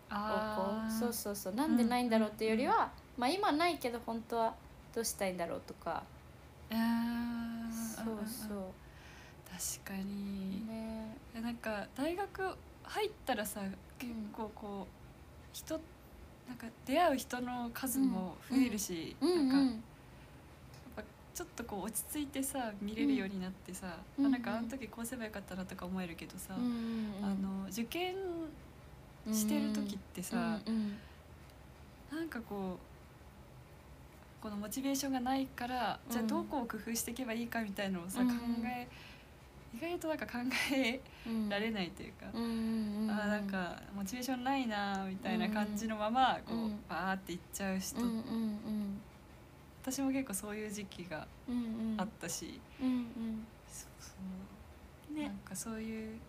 [0.10, 0.92] 方あー。
[0.92, 1.54] 向そうそうそう。
[1.56, 4.54] なんでないんだろうっていうよりは、まあ今ないけど本当は
[4.94, 6.04] どうしたいんだろうとか、
[6.72, 8.58] あーそうそう。
[9.84, 11.18] 確かに、ね。
[11.36, 13.62] えなんか大学入ったらさ
[14.00, 14.94] 結構こう
[15.52, 15.80] 人
[16.48, 19.30] なんか出会う人の数も増えるし、うん。
[19.30, 19.70] うんなん。
[20.96, 21.04] か
[21.34, 24.26] ちょっとこう落ち着いてさ見れるようになってさ、うん。
[24.28, 28.16] あなんかあの時こうすればよかったなとか思えるけどさ、うんうんあの受験
[29.32, 30.74] してる時ってさ、うん
[32.12, 32.20] うん。
[32.20, 38.28] なんかこうこのモチベーションがないから、じゃあうんどこを工夫していけばいいかみたいのをさ、うん。
[38.30, 38.88] 考え
[39.76, 40.34] 意外となんか考
[40.74, 49.02] えうんられないというか、うんうんうんあーなんかモチベーションないなみたいな感じのままこう、うんバーっていっちゃう人、うんうん
[49.84, 51.64] 私も結構そういう時期がうんうん。
[51.94, 53.46] うんあったし、うんうん。
[53.72, 54.14] そうそ
[55.12, 55.16] う。
[55.16, 56.20] ねなんかそういう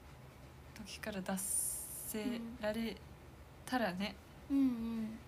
[0.76, 1.38] 時から脱
[2.06, 2.22] せ
[2.60, 2.94] られ
[3.64, 4.14] たらね、
[4.50, 5.18] うんうん。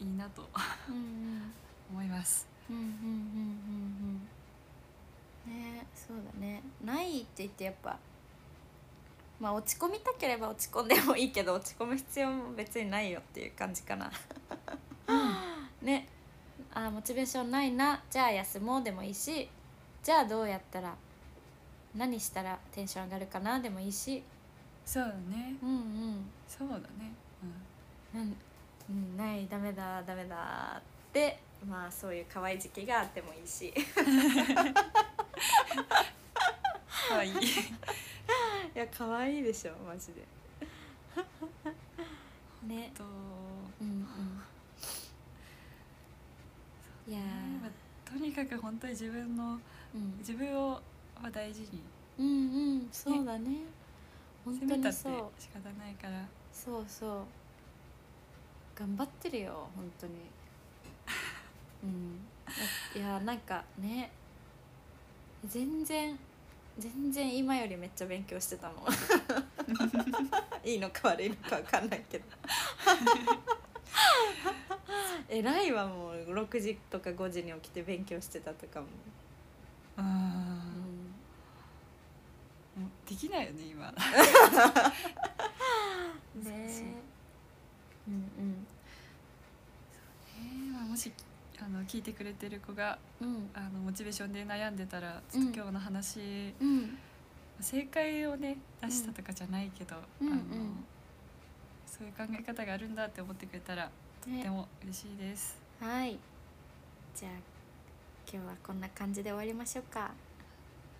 [0.00, 0.48] いいなと
[0.88, 1.52] うんうん。
[1.92, 2.46] 思います。
[2.70, 3.06] うんうんうんうんう
[4.14, 4.28] ん
[5.48, 6.62] ねそうだね。
[6.84, 7.98] ないって言ってやっぱ
[9.40, 14.10] まあ落ち込みたければ落ち込んでもいいけど落ち込む必要も別にないよっていう感じかな。
[15.82, 16.08] ね。
[16.74, 18.02] あーモチベーションないな。
[18.10, 19.48] じゃあ休もうでもいいし
[20.02, 20.94] じゃあどうやったら
[21.94, 23.58] 何したらテンション上がるかな。
[23.60, 24.22] でもいいし。
[24.84, 25.56] そうだね。
[25.62, 26.30] うんうん。
[26.46, 27.12] そうだね、
[28.14, 28.34] なん
[28.90, 33.72] うん、ないダメだダメだってまあそういう可愛い時期があってもいいし
[37.08, 37.28] かわい。
[37.28, 37.34] い い
[38.74, 40.26] や可愛いでしょマジで。
[42.64, 42.92] ね。
[42.94, 43.04] と。
[43.04, 44.06] うんうん。
[47.12, 47.20] いや
[47.62, 47.70] まあ
[48.10, 49.58] とにかく本当に自分のー
[49.94, 50.18] うん。
[50.18, 50.80] 自分を
[51.20, 51.82] まあ大事に。
[52.18, 52.30] うんう
[52.84, 53.58] んそうだね。
[54.44, 56.26] 本当責めたって仕にそう方ないから。
[56.52, 57.24] そうそう。
[58.78, 60.14] 頑張ってるよ本当に。
[61.84, 62.20] うん。
[62.94, 64.10] いやなんかね
[65.46, 66.18] 全然
[66.78, 68.86] 全然今よりめっちゃ勉強してたもん。
[70.64, 72.24] いいのか悪いのか分かんないけど。
[75.28, 78.86] 偉いわもう6時とか5時に起きて勉強してたとかも、
[79.96, 80.00] あ
[82.76, 83.92] うん、もうできないよね今。
[83.92, 83.94] ね
[86.70, 86.86] そう
[88.08, 88.10] う。
[88.10, 88.66] んうん。
[90.38, 91.12] えーまあ、もし
[91.60, 93.50] あの聞いてくれてる子がうん。
[93.54, 96.98] あのモチベーションで悩んでたらちょっと今日の話、うん。
[97.60, 100.84] 正解をね出したとかじゃないけど、あのうんうん。
[101.86, 103.90] そういう考え方があるんだって思ってくれたら
[104.22, 105.58] とっても嬉しいです。
[105.80, 106.18] はい。
[107.14, 107.32] じゃあ
[108.30, 110.12] 今日はこんな感じで終わりましょうか。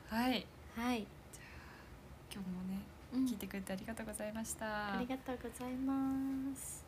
[0.09, 0.47] はい。
[0.75, 1.07] はい、
[2.33, 2.81] 今日もね
[3.13, 3.25] うん。
[3.27, 4.95] 聞いてくれてありがとうございました。
[4.95, 5.95] ありがとうございま
[6.57, 6.85] す。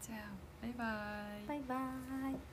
[0.00, 0.18] じゃあ
[0.60, 0.84] バイバ
[1.44, 1.48] イ。
[1.48, 1.74] バイバ
[2.30, 2.51] イ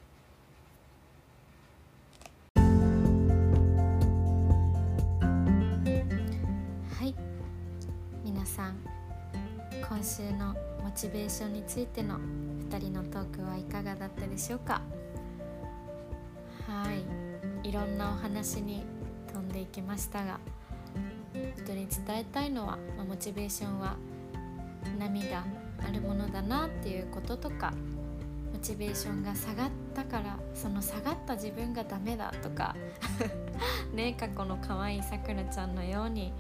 [8.59, 8.75] さん
[9.71, 10.53] 今週の
[10.83, 12.19] モチベーションについての
[12.69, 14.81] 2人のトークはいかがだったでしょうか？
[16.67, 16.91] は
[17.63, 18.83] いいろんなお話に
[19.31, 20.41] 飛んでいきましたが
[21.33, 23.95] 本当に伝えたいのは、まモチベーションは
[24.99, 25.45] 涙
[25.81, 27.73] あるものだなっていうこととか
[28.51, 32.75] モチベーションが下がったからその下がった自分がダメだとか
[33.95, 36.33] ね過去の可愛いさくらちゃんのように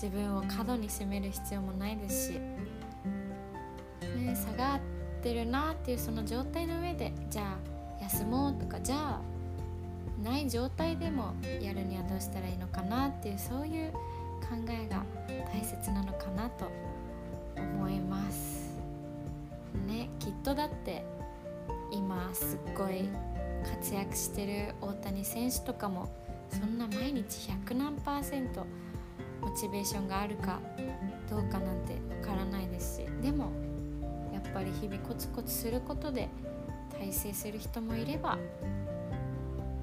[0.00, 4.80] 自分を過度に責める必要もないですし、ね、下がっ
[5.20, 7.56] てるなっていうその状態の上でじゃ
[8.00, 9.20] あ休もうとかじゃあ
[10.22, 15.02] ない状態でもやるにはどうしたらいいのかなっていうそういう考えが
[15.52, 16.70] 大切なのかなと
[17.56, 18.78] 思います。
[19.88, 21.04] ねきっとだって
[21.90, 23.08] 今すっごい
[23.68, 26.08] 活躍してる大谷選手とかも
[26.50, 28.64] そんな毎日100何パーセント
[29.48, 30.60] モチベーションがあるか
[31.30, 33.50] どうかなんてわからないですしでも
[34.30, 36.28] やっぱり日々コツコツすることで
[36.92, 38.36] 大成する人もいれば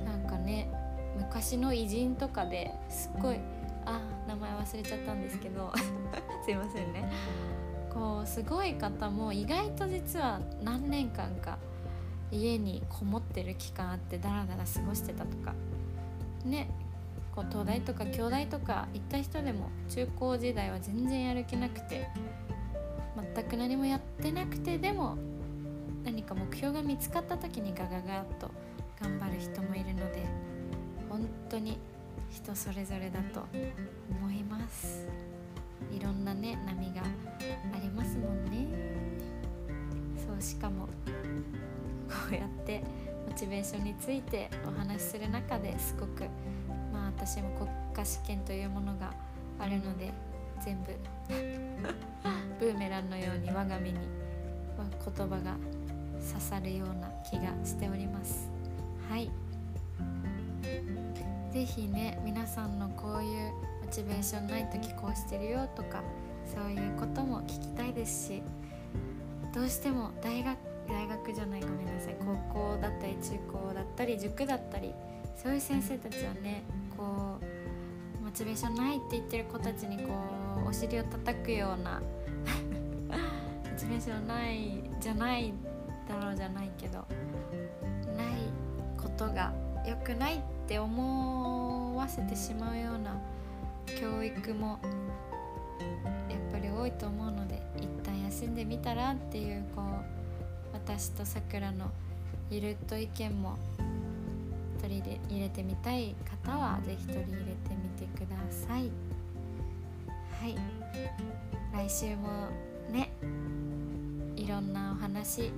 [0.05, 0.71] なんかね
[1.17, 3.37] 昔の偉人とかですっごい
[3.85, 5.73] あ名前忘れちゃったんですけど
[6.45, 7.11] すいませんね。
[7.91, 11.57] こうすごい方も意外と実は何年間か
[12.29, 15.53] 家にこもってる期間あってダラダラ過ごしてたとか
[16.43, 16.69] ね
[17.35, 22.07] こう東大とか京大とか行った人でも中高時代は全然やる気なくて
[23.35, 25.17] 全く何もやってなくてでも
[26.03, 28.49] 何か目標が見つかった時にガガガッと
[29.01, 30.25] 頑張る人もいるので
[31.09, 31.77] 本当に
[32.29, 33.45] 人それぞれだと
[34.09, 35.07] 思います。
[35.91, 38.67] いろんなね波がありますもんね。
[40.15, 40.89] そうしかもこ
[42.31, 42.83] うやって
[43.27, 46.23] モチベーションについてお話しする中ですごく
[47.25, 49.11] 私も国家試験というものが
[49.59, 50.13] あるので
[50.63, 50.95] 全部。
[52.59, 53.99] ブーメランのように我が身に
[54.77, 55.57] 言葉が
[56.25, 58.47] 刺さるような気がしております。
[59.09, 59.31] はい。
[61.51, 63.51] 是非ね皆さんのこういう
[63.83, 66.03] モチベーションない時こうしてるよとか
[66.45, 68.43] そういうことも聞きたいですし
[69.53, 70.57] どうしても大学
[70.87, 72.15] 大学じゃないごめんなさい。
[72.19, 74.93] 高校だったり中高だったり塾だったり
[75.35, 76.63] そういう先生たちはね
[76.97, 77.39] こ
[78.21, 80.13] うモチベーションないって言ってる子たちにこ
[80.65, 82.01] うお尻を叩くような
[83.09, 85.53] モチベーションないじゃない
[86.07, 86.99] だろうじゃないけど
[88.15, 88.37] ない
[88.97, 89.53] ことが
[89.85, 93.15] 良くないって思わせてしまうような
[93.99, 94.79] 教育も
[96.29, 99.85] やっぱり多いと思うので一旦休んでみたらっていうこう
[100.73, 101.91] 私とさくらの
[102.49, 103.57] ゆるっと意見も
[104.85, 106.15] 取り入れてみたい
[106.45, 108.91] 方は是非取り入れてみてください。
[110.39, 110.55] はい。
[111.73, 112.49] 来週も
[112.91, 113.11] ね
[114.35, 115.51] いろんなお話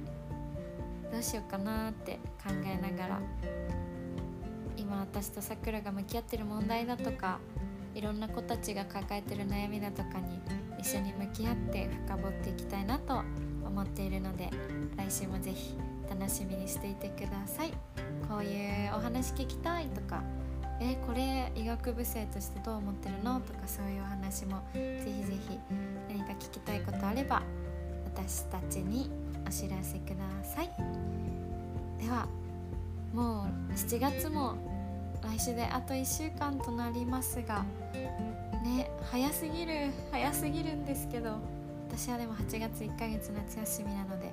[1.11, 3.21] どうしようかなって考えながら
[4.77, 7.39] 今私とさくらが向き合ってる問題だとか
[7.93, 10.39] いろんな子たちが抱えてる悩みだとかに
[10.79, 13.21] 一緒に向き合って深掘っていきたいなと
[13.65, 14.49] 思っているので
[14.95, 15.75] 来週もぜひ
[16.09, 18.06] 楽しみにしていてください。
[18.29, 20.21] こういうお話聞きたいとか
[20.79, 25.59] えこれ医学部生としてどう思ってるのとかそういうお話もぜひぜひ
[26.09, 27.41] 何か聞きたいことあれば
[28.05, 29.09] 私たちに
[29.47, 30.69] お知らせください。
[31.99, 32.27] では
[33.13, 34.55] もう7月も
[35.23, 37.65] 来週であと1週間となりますが
[38.63, 41.37] ね早すぎる早すぎるんですけど
[41.89, 44.31] 私はでも8月1ヶ月夏休みなので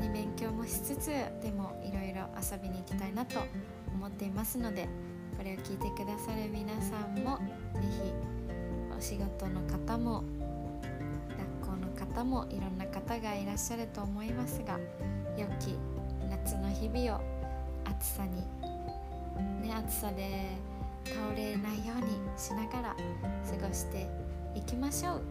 [0.00, 3.40] に勉強もしつつでもいろいろ遊びに行きたいなと
[3.94, 4.88] 思っていますので
[5.36, 7.38] これを聞いてくださる皆さんも
[7.74, 8.12] 是非
[8.96, 10.24] お仕事の方も
[11.62, 14.78] 学校の方もいろんな方がいらっしゃると思いますが
[15.36, 15.78] 良き
[16.28, 17.20] 夏の日々を
[17.84, 18.42] 暑さに
[19.62, 20.48] ね暑さで
[21.04, 22.96] 倒れないようにしながら
[23.58, 24.08] 過ごして
[24.54, 25.22] いきましょう。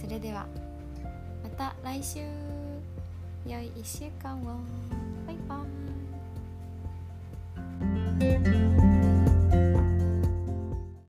[0.00, 0.46] それでは
[1.42, 2.53] また来週。
[3.46, 4.60] 良い1週間を。
[5.26, 5.56] バイバ
[8.60, 8.63] イ。